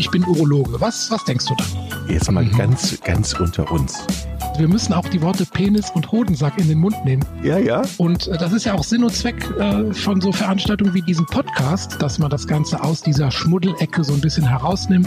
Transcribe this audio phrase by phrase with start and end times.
[0.00, 0.80] ich bin Urologe.
[0.80, 1.64] Was, was denkst du da?
[2.08, 2.56] Jetzt mal mhm.
[2.56, 4.02] ganz, ganz unter uns.
[4.56, 7.22] Wir müssen auch die Worte Penis und Hodensack in den Mund nehmen.
[7.42, 7.82] Ja, ja.
[7.98, 11.26] Und äh, das ist ja auch Sinn und Zweck äh, von so Veranstaltungen wie diesem
[11.26, 15.06] Podcast, dass man das Ganze aus dieser Schmuddelecke so ein bisschen herausnimmt.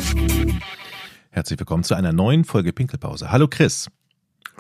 [1.32, 3.32] Herzlich willkommen zu einer neuen Folge Pinkelpause.
[3.32, 3.90] Hallo Chris.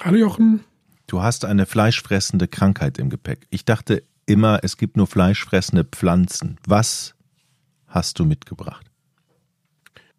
[0.02, 0.62] Hallo Jochen.
[1.06, 3.46] Du hast eine fleischfressende Krankheit im Gepäck.
[3.52, 6.58] Ich dachte immer, es gibt nur fleischfressende Pflanzen.
[6.66, 7.14] Was
[7.88, 8.88] hast du mitgebracht?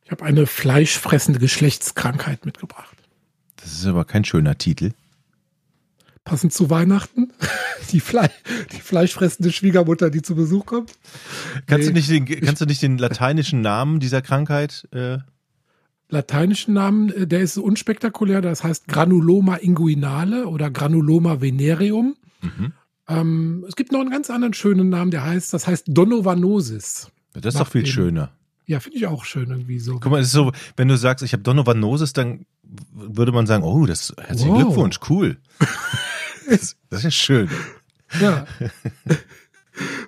[0.04, 2.96] Ich habe eine fleischfressende Geschlechtskrankheit mitgebracht.
[3.56, 4.92] Das ist aber kein schöner Titel.
[6.24, 7.32] Passend zu Weihnachten.
[7.90, 8.30] Die, Fle
[8.72, 10.92] die fleischfressende Schwiegermutter, die zu Besuch kommt.
[11.66, 11.92] Kannst, nee.
[11.92, 14.88] du, nicht den, kannst du nicht den lateinischen Namen dieser Krankheit?
[14.90, 15.18] Äh
[16.08, 22.16] lateinischen Namen, äh, der ist unspektakulär, das heißt Granuloma inguinale oder Granuloma venereum.
[22.40, 22.72] Mhm.
[23.06, 27.10] Ähm, es gibt noch einen ganz anderen schönen Namen, der heißt, das heißt Donovanosis.
[27.34, 28.32] Das ist doch viel schöner.
[28.66, 29.98] Ja, finde ich auch schön irgendwie so.
[30.00, 32.46] Guck mal, es ist so, wenn du sagst, ich habe Donovanosis, dann
[32.92, 34.62] würde man sagen, oh, das herzlichen wow.
[34.62, 35.36] Glückwunsch, cool.
[36.48, 37.50] das, ist schön.
[38.20, 38.46] Ja.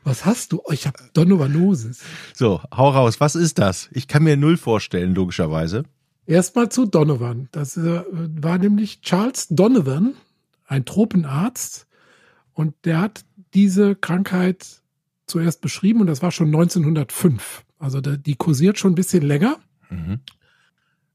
[0.04, 0.62] Was hast du?
[0.64, 2.00] Oh, ich habe Donovanosis.
[2.34, 3.20] So, hau raus.
[3.20, 3.88] Was ist das?
[3.92, 5.84] Ich kann mir null vorstellen, logischerweise.
[6.26, 7.48] Erstmal zu Donovan.
[7.52, 10.14] Das äh, war nämlich Charles Donovan,
[10.66, 11.86] ein Tropenarzt.
[12.52, 14.66] Und der hat diese Krankheit
[15.26, 17.65] zuerst beschrieben und das war schon 1905.
[17.78, 19.58] Also die kursiert schon ein bisschen länger.
[19.90, 20.20] Mhm.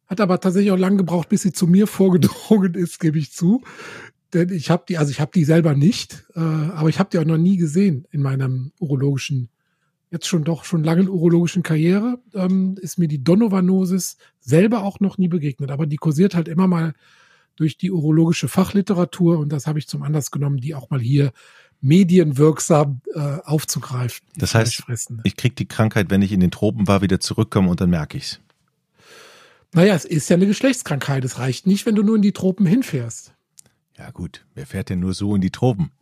[0.08, 3.64] Hat aber tatsächlich auch lange gebraucht, bis sie zu mir vorgedrungen ist, gebe ich zu.
[4.34, 7.20] Denn ich habe die, also ich habe die selber nicht, äh, aber ich habe die
[7.20, 9.50] auch noch nie gesehen in meinem urologischen,
[10.10, 15.18] jetzt schon doch schon langen urologischen Karriere, ähm, ist mir die Donovanosis selber auch noch
[15.18, 15.72] nie begegnet.
[15.72, 16.94] Aber die kursiert halt immer mal
[17.58, 21.32] durch die urologische Fachliteratur und das habe ich zum Anlass genommen, die auch mal hier
[21.82, 24.26] medienwirksam äh, aufzugreifen.
[24.38, 24.84] Das heißt,
[25.24, 28.18] ich kriege die Krankheit, wenn ich in den Tropen war, wieder zurückkomme und dann merke
[28.18, 28.40] ich's.
[29.74, 31.24] Naja, es ist ja eine Geschlechtskrankheit.
[31.26, 33.34] Es reicht nicht, wenn du nur in die Tropen hinfährst.
[33.98, 35.92] Ja gut, wer fährt denn nur so in die Tropen?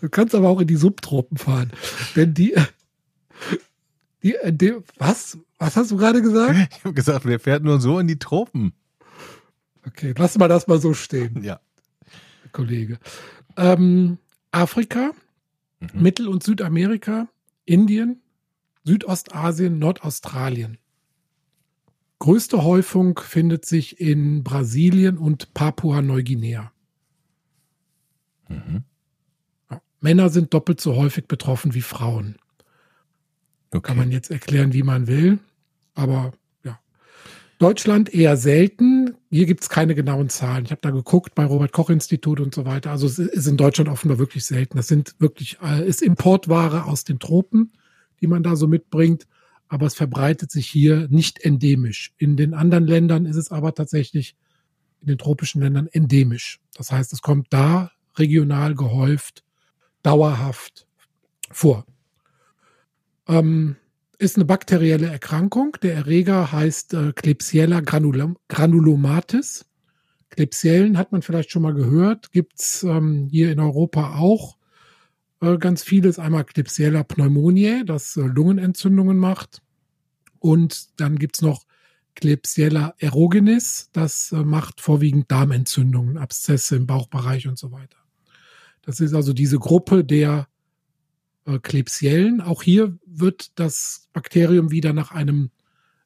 [0.00, 1.72] du kannst aber auch in die Subtropen fahren.
[2.14, 2.54] Denn die,
[4.22, 5.38] die, die was?
[5.58, 6.74] Was hast du gerade gesagt?
[6.76, 8.72] Ich habe gesagt, wer fährt nur so in die Tropen?
[9.86, 11.42] Okay, lass mal das mal so stehen.
[11.42, 11.60] Ja.
[12.52, 12.98] Kollege.
[13.56, 14.18] Ähm,
[14.50, 15.12] Afrika,
[15.80, 16.02] mhm.
[16.02, 17.28] Mittel- und Südamerika,
[17.64, 18.20] Indien,
[18.84, 20.78] Südostasien, Nordaustralien.
[22.20, 26.72] Größte Häufung findet sich in Brasilien und Papua-Neuguinea.
[28.48, 28.84] Mhm.
[29.70, 32.36] Ja, Männer sind doppelt so häufig betroffen wie Frauen.
[33.70, 33.82] Okay.
[33.82, 35.38] Kann man jetzt erklären, wie man will,
[35.94, 36.32] aber
[37.58, 39.16] Deutschland eher selten.
[39.30, 40.64] Hier gibt es keine genauen Zahlen.
[40.64, 42.92] Ich habe da geguckt bei Robert Koch Institut und so weiter.
[42.92, 44.76] Also es ist in Deutschland offenbar wirklich selten.
[44.76, 47.72] Das sind wirklich äh, ist Importware aus den Tropen,
[48.20, 49.26] die man da so mitbringt.
[49.68, 52.14] Aber es verbreitet sich hier nicht endemisch.
[52.16, 54.36] In den anderen Ländern ist es aber tatsächlich
[55.00, 56.60] in den tropischen Ländern endemisch.
[56.74, 59.44] Das heißt, es kommt da regional gehäuft,
[60.02, 60.86] dauerhaft
[61.50, 61.84] vor.
[63.26, 63.76] Ähm,
[64.18, 65.76] ist eine bakterielle Erkrankung.
[65.82, 69.64] Der Erreger heißt äh, Klebsiella granulom granulomatis.
[70.30, 74.58] Klebsiellen hat man vielleicht schon mal gehört, gibt's ähm, hier in Europa auch
[75.40, 76.18] äh, ganz vieles.
[76.18, 79.62] Einmal Klebsiella pneumoniae, das äh, Lungenentzündungen macht.
[80.38, 81.64] Und dann gibt's noch
[82.14, 87.98] Klebsiella aerogenis, das äh, macht vorwiegend Darmentzündungen, Abszesse im Bauchbereich und so weiter.
[88.82, 90.48] Das ist also diese Gruppe der
[91.48, 92.40] äh, Klebsiellen.
[92.40, 95.50] Auch hier wird das Bakterium wieder nach einem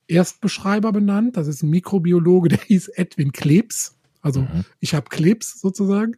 [0.07, 1.37] Erstbeschreiber benannt.
[1.37, 3.97] Das ist ein Mikrobiologe, der hieß Edwin Klebs.
[4.21, 4.65] Also mhm.
[4.81, 6.17] ich habe Klebs sozusagen.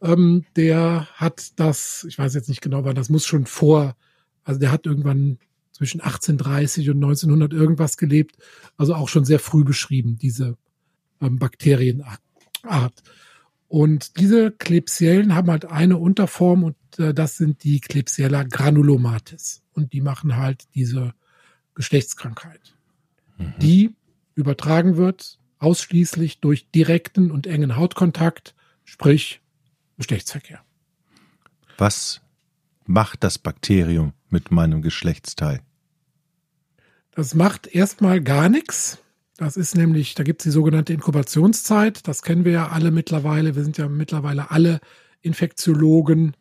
[0.00, 3.96] Ähm, der hat das, ich weiß jetzt nicht genau wann, das muss schon vor,
[4.42, 5.38] also der hat irgendwann
[5.72, 8.36] zwischen 1830 und 1900 irgendwas gelebt.
[8.76, 10.56] Also auch schon sehr früh beschrieben, diese
[11.20, 12.20] ähm, Bakterienart.
[13.68, 19.62] Und diese Klebsiellen haben halt eine Unterform und äh, das sind die Klebsiella granulomatis.
[19.72, 21.14] Und die machen halt diese
[21.74, 22.76] Geschlechtskrankheit,
[23.38, 23.54] mhm.
[23.60, 23.94] die
[24.34, 28.54] übertragen wird ausschließlich durch direkten und engen Hautkontakt,
[28.84, 29.40] sprich
[29.96, 30.60] Geschlechtsverkehr.
[31.78, 32.20] Was
[32.84, 35.60] macht das Bakterium mit meinem Geschlechtsteil?
[37.12, 38.98] Das macht erstmal gar nichts.
[39.36, 42.06] Das ist nämlich, da gibt es die sogenannte Inkubationszeit.
[42.06, 43.56] Das kennen wir ja alle mittlerweile.
[43.56, 44.80] Wir sind ja mittlerweile alle
[45.22, 46.36] Infektiologen,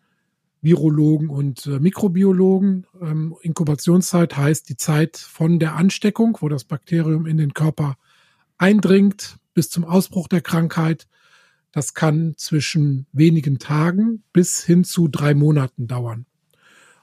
[0.64, 2.88] Virologen und äh, Mikrobiologen.
[3.02, 7.98] Ähm, Inkubationszeit heißt die Zeit von der Ansteckung, wo das Bakterium in den Körper
[8.58, 11.08] eindringt, bis zum Ausbruch der Krankheit.
[11.74, 16.26] Das kann zwischen wenigen Tagen bis hin zu drei Monaten dauern.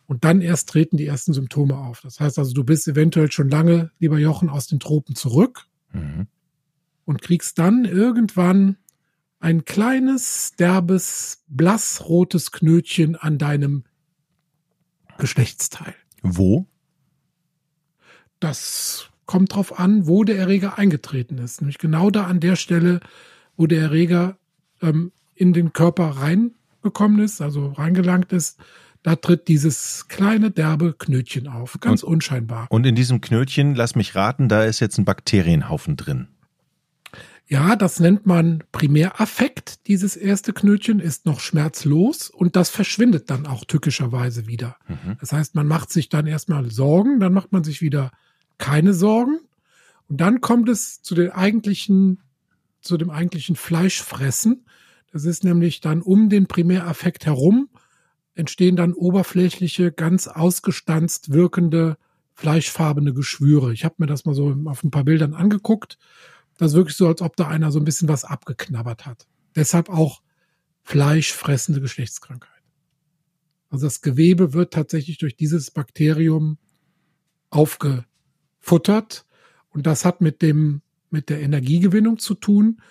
[0.07, 2.01] Und dann erst treten die ersten Symptome auf.
[2.01, 6.27] Das heißt also, du bist eventuell schon lange, lieber Jochen, aus den Tropen zurück mhm.
[7.05, 8.77] und kriegst dann irgendwann
[9.41, 13.85] ein kleines, derbes, blassrotes Knötchen an deinem
[15.19, 15.95] Geschlechtsteil.
[16.23, 16.67] Wo?
[18.39, 21.61] Das kommt drauf an, wo der Erreger eingetreten ist.
[21.61, 23.01] Nämlich genau da an der Stelle,
[23.57, 24.37] wo der Erreger
[24.83, 28.59] ähm, in den Körper reingekommen ist, also reingelangt ist,
[29.03, 32.67] da tritt dieses kleine derbe Knötchen auf, ganz und, unscheinbar.
[32.69, 36.29] Und in diesem Knötchen, lass mich raten, da ist jetzt ein Bakterienhaufen drin.
[37.51, 39.89] Ja, das nennt man Primäraffekt.
[39.89, 44.77] Dieses erste Knötchen ist noch schmerzlos und das verschwindet dann auch tückischerweise wieder.
[44.87, 45.17] Mhm.
[45.19, 48.13] Das heißt, man macht sich dann erstmal Sorgen, dann macht man sich wieder
[48.59, 49.41] keine Sorgen
[50.09, 52.21] und dann kommt es zu den eigentlichen,
[52.83, 54.65] zu dem eigentlichen Fleischfressen.
[55.13, 57.69] Das ist nämlich dann um den Primäraffekt herum
[58.37, 61.99] entstehen dann oberflächliche, ganz ausgestanzt wirkende
[62.35, 63.73] fleischfarbene Geschwüre.
[63.73, 65.99] Ich habe mir das mal so auf ein paar Bildern angeguckt
[66.61, 69.27] das ist wirklich so, als ob da einer so ein bisschen was abgeknabbert hat.
[69.57, 70.21] Deshalb auch
[70.83, 72.51] fleischfressende Geschlechtskrankheit.
[73.71, 76.59] Also das Gewebe wird tatsächlich durch dieses Bakterium
[77.49, 79.25] aufgefuttert
[79.71, 82.83] und das hat mit dem mit der Energiegewinnung zu tun,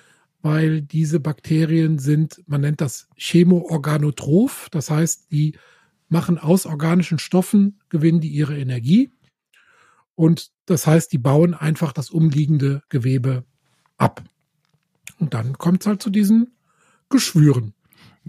[0.42, 5.56] weil diese Bakterien sind, man nennt das Chemoorganotroph, das heißt, die
[6.07, 9.12] machen aus organischen Stoffen, gewinnen die ihre Energie
[10.16, 13.45] und das heißt, die bauen einfach das umliegende Gewebe
[14.00, 14.24] ab.
[15.19, 16.51] Und dann kommt es halt zu diesen
[17.10, 17.74] Geschwüren.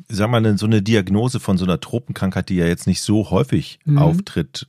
[0.08, 3.78] Sag mal, so eine Diagnose von so einer Tropenkrankheit, die ja jetzt nicht so häufig
[3.84, 3.98] mhm.
[3.98, 4.66] auftritt,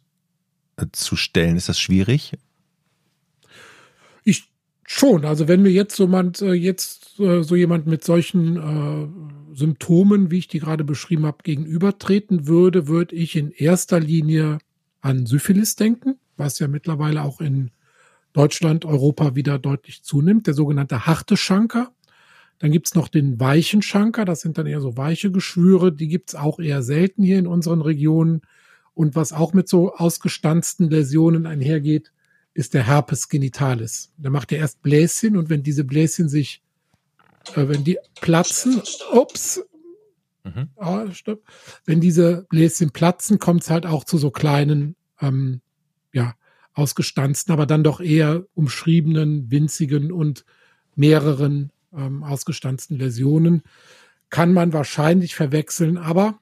[0.77, 2.33] äh, zu stellen, ist das schwierig?
[4.23, 4.49] Ich
[4.83, 5.25] schon.
[5.25, 10.31] Also wenn mir jetzt so jemand, äh, jetzt äh, so jemand mit solchen äh, Symptomen,
[10.31, 14.59] wie ich die gerade beschrieben habe, gegenübertreten würde, würde ich in erster Linie
[15.01, 17.71] an Syphilis denken, was ja mittlerweile auch in
[18.33, 21.91] Deutschland, Europa wieder deutlich zunimmt, der sogenannte harte Schanker.
[22.59, 26.35] Dann gibt's noch den weichen Schanker, das sind dann eher so weiche Geschwüre, die gibt's
[26.35, 28.41] auch eher selten hier in unseren Regionen.
[28.93, 32.11] Und was auch mit so ausgestanzten Läsionen einhergeht,
[32.53, 34.11] ist der Herpes genitalis.
[34.17, 36.61] Der macht ja erst Bläschen und wenn diese Bläschen sich,
[37.55, 38.81] äh, wenn die platzen,
[39.13, 39.63] ups,
[40.43, 40.69] mhm.
[40.75, 41.05] oh,
[41.85, 45.61] wenn diese Bläschen platzen, kommt's halt auch zu so kleinen, ähm,
[46.13, 46.35] ja,
[46.73, 50.45] ausgestanzten, aber dann doch eher umschriebenen, winzigen und
[50.95, 53.63] mehreren ähm, ausgestanzten Läsionen.
[54.29, 56.39] Kann man wahrscheinlich verwechseln, aber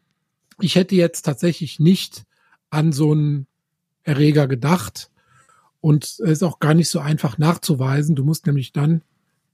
[0.59, 2.25] ich hätte jetzt tatsächlich nicht
[2.69, 3.47] an so einen
[4.03, 5.09] Erreger gedacht.
[5.81, 8.15] Und es ist auch gar nicht so einfach nachzuweisen.
[8.15, 9.01] Du musst nämlich dann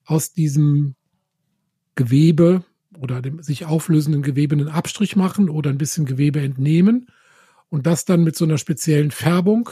[0.06, 0.96] aus diesem
[1.96, 2.64] Gewebe
[2.98, 7.08] oder dem sich auflösenden Gewebe einen Abstrich machen oder ein bisschen Gewebe entnehmen
[7.70, 9.70] und das dann mit so einer speziellen Färbung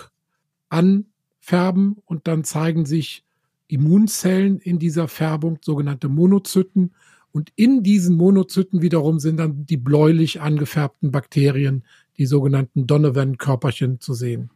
[0.74, 3.24] anfärben und dann zeigen sich
[3.68, 6.94] Immunzellen in dieser Färbung, sogenannte Monozyten.
[7.32, 11.84] Und in diesen Monozyten wiederum sind dann die bläulich angefärbten Bakterien,
[12.18, 14.52] die sogenannten Donovan-Körperchen zu sehen.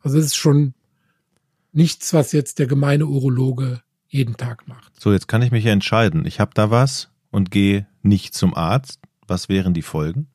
[0.00, 0.74] Also es ist schon
[1.72, 5.00] nichts, was jetzt der gemeine Urologe jeden Tag macht.
[5.00, 6.26] So, jetzt kann ich mich entscheiden.
[6.26, 9.00] Ich habe da was und gehe nicht zum Arzt.
[9.26, 10.28] Was wären die Folgen?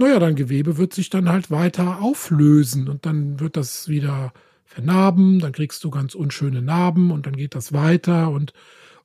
[0.00, 4.32] Naja, dein Gewebe wird sich dann halt weiter auflösen und dann wird das wieder
[4.64, 8.52] vernarben, dann kriegst du ganz unschöne Narben und dann geht das weiter und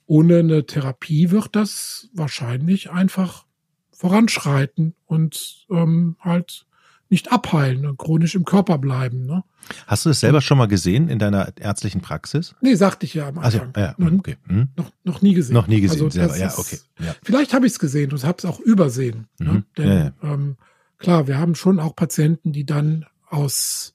[0.07, 3.45] ohne eine Therapie wird das wahrscheinlich einfach
[3.91, 6.65] voranschreiten und ähm, halt
[7.09, 9.25] nicht abheilen und chronisch im Körper bleiben.
[9.25, 9.43] Ne?
[9.87, 12.55] Hast du das selber schon mal gesehen in deiner ärztlichen Praxis?
[12.61, 13.71] Nee, sagte ich ja am Anfang.
[13.73, 14.37] Also, ja, okay.
[14.47, 14.69] Hm?
[14.75, 15.53] Noch, noch nie gesehen.
[15.53, 16.79] Noch nie gesehen, also, selber, ja, okay.
[16.99, 17.15] Ja.
[17.23, 19.27] Vielleicht habe ich es gesehen und habe es auch übersehen.
[19.39, 19.45] Ne?
[19.45, 19.53] Mhm.
[19.53, 19.63] Ne?
[19.77, 20.13] Denn ja, ja.
[20.23, 20.57] Ähm,
[21.05, 23.93] Klar, wir haben schon auch Patienten, die dann aus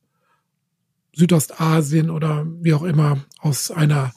[1.13, 4.13] Südostasien oder wie auch immer aus einer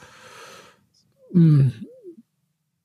[1.32, 1.74] mh, hm,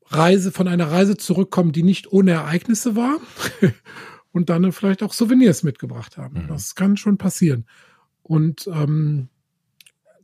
[0.07, 3.19] Reise, von einer Reise zurückkommen, die nicht ohne Ereignisse war
[4.33, 6.45] und dann vielleicht auch Souvenirs mitgebracht haben.
[6.45, 6.49] Mhm.
[6.49, 7.67] Das kann schon passieren.
[8.23, 9.29] Und ähm,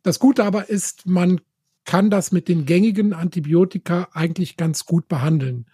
[0.02, 1.42] das Gute aber ist, man
[1.84, 5.66] kann das mit den gängigen Antibiotika eigentlich ganz gut behandeln.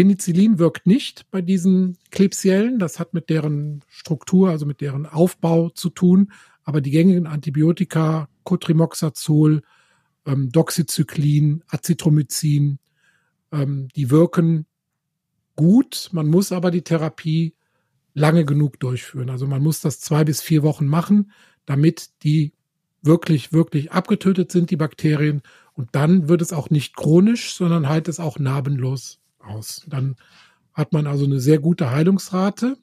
[0.00, 2.78] Penicillin wirkt nicht bei diesen Klebsiellen.
[2.78, 6.32] Das hat mit deren Struktur, also mit deren Aufbau zu tun.
[6.64, 9.60] Aber die gängigen Antibiotika, Cotrimoxazol,
[10.24, 12.78] ähm, Doxycyclin, Azithromycin,
[13.52, 14.64] ähm, die wirken
[15.54, 16.08] gut.
[16.12, 17.54] Man muss aber die Therapie
[18.14, 19.28] lange genug durchführen.
[19.28, 21.30] Also man muss das zwei bis vier Wochen machen,
[21.66, 22.54] damit die
[23.02, 25.42] wirklich, wirklich abgetötet sind, die Bakterien.
[25.74, 29.84] Und dann wird es auch nicht chronisch, sondern halt es auch narbenlos aus.
[29.88, 30.16] Dann
[30.72, 32.76] hat man also eine sehr gute Heilungsrate.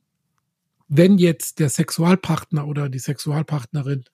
[0.90, 4.06] wenn jetzt der Sexualpartner oder die Sexualpartnerin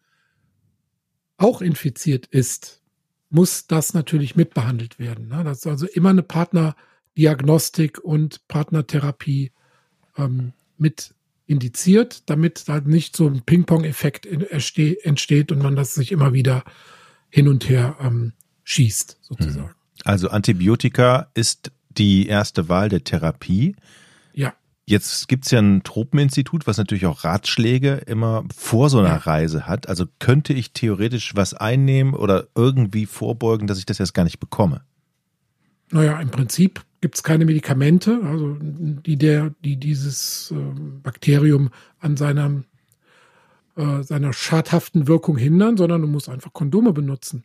[1.37, 2.81] auch infiziert ist,
[3.29, 5.27] muss das natürlich mitbehandelt werden.
[5.27, 5.43] Ne?
[5.43, 9.51] Das ist also immer eine Partnerdiagnostik und Partnertherapie
[10.17, 11.13] ähm, mit
[11.45, 16.63] indiziert, damit da nicht so ein Ping-Pong-Effekt entsteht und man das sich immer wieder
[17.29, 18.33] hin und her ähm,
[18.63, 19.75] schießt, sozusagen.
[20.05, 23.75] Also Antibiotika ist die erste Wahl der Therapie.
[24.33, 24.53] Ja.
[24.85, 29.17] Jetzt gibt es ja ein Tropeninstitut, was natürlich auch Ratschläge immer vor so einer ja.
[29.17, 29.87] Reise hat.
[29.87, 34.39] Also könnte ich theoretisch was einnehmen oder irgendwie vorbeugen, dass ich das jetzt gar nicht
[34.39, 34.81] bekomme?
[35.91, 40.55] Naja, im Prinzip gibt es keine Medikamente, also die der, die dieses äh,
[41.03, 41.69] Bakterium
[41.99, 42.63] an seiner,
[43.75, 47.43] äh, seiner schadhaften Wirkung hindern, sondern du musst einfach Kondome benutzen.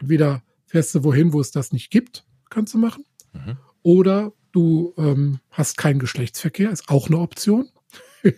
[0.00, 3.04] Entweder fährst du wohin, wo es das nicht gibt, kannst du machen.
[3.32, 3.56] Mhm.
[3.82, 7.68] Oder du ähm, hast keinen Geschlechtsverkehr, ist auch eine Option.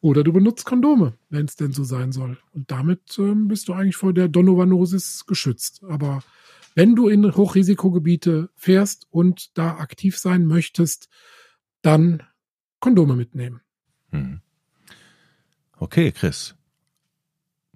[0.00, 2.38] Oder du benutzt Kondome, wenn es denn so sein soll.
[2.52, 5.82] Und damit ähm, bist du eigentlich vor der Donovanosis geschützt.
[5.88, 6.22] Aber
[6.74, 11.08] wenn du in Hochrisikogebiete fährst und da aktiv sein möchtest,
[11.82, 12.22] dann
[12.80, 13.60] Kondome mitnehmen.
[14.10, 14.40] Hm.
[15.76, 16.54] Okay, Chris.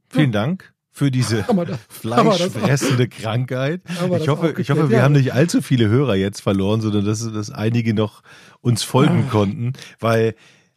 [0.09, 0.41] Vielen ja.
[0.41, 1.45] Dank für diese
[1.89, 3.81] fleischfressende Krankheit.
[4.21, 5.03] Ich hoffe, ich hoffe, wir ja.
[5.03, 8.23] haben nicht allzu viele Hörer jetzt verloren, sondern dass, dass einige noch
[8.61, 9.31] uns folgen ah.
[9.31, 10.35] konnten, weil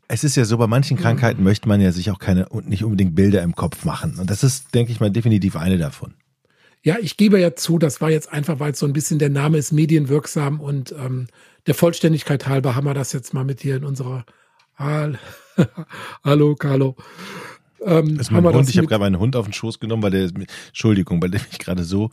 [0.08, 2.84] es ist ja so, bei manchen Krankheiten möchte man ja sich auch keine und nicht
[2.84, 4.18] unbedingt Bilder im Kopf machen.
[4.20, 6.14] Und das ist, denke ich mal, definitiv eine davon.
[6.84, 9.32] Ja, ich gebe ja zu, das war jetzt einfach, weil es so ein bisschen der
[9.32, 11.28] Name ist medienwirksam und ähm,
[11.66, 14.26] der Vollständigkeit halber haben wir das jetzt mal mit hier in unserer
[16.24, 16.96] Hallo, Carlo.
[17.86, 18.70] Ähm, ist mein Hund.
[18.70, 20.30] Ich habe gerade meinen Hund auf den Schoß genommen, weil der,
[20.68, 22.10] Entschuldigung, weil der mich gerade so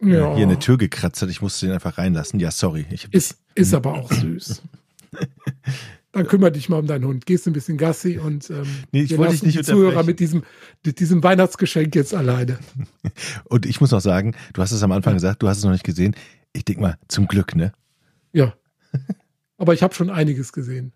[0.00, 0.34] äh, ja.
[0.34, 1.28] hier in der Tür gekratzt hat.
[1.28, 2.40] Ich musste den einfach reinlassen.
[2.40, 2.86] Ja, sorry.
[3.10, 4.62] ist, ist aber auch süß.
[6.12, 7.24] Dann kümmere dich mal um deinen Hund.
[7.24, 10.42] Gehst ein bisschen Gassi und ähm, nee, ich wollte dich nicht die Zuhörer mit diesem,
[10.84, 12.58] mit diesem Weihnachtsgeschenk jetzt alleine.
[13.44, 15.72] Und ich muss noch sagen, du hast es am Anfang gesagt, du hast es noch
[15.72, 16.14] nicht gesehen.
[16.52, 17.72] Ich denke mal, zum Glück, ne?
[18.32, 18.52] Ja.
[19.56, 20.92] Aber ich habe schon einiges gesehen.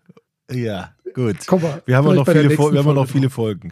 [0.51, 1.37] Ja, gut.
[1.47, 3.71] Komm mal, wir haben, noch viele, wir haben noch viele Folgen.